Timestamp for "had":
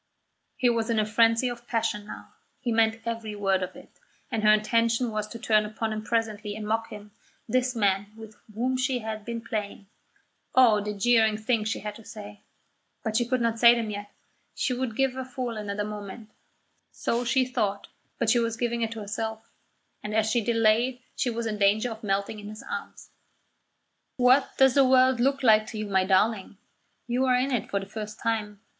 8.97-9.23, 11.81-11.93